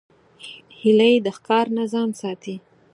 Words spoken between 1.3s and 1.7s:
ښکار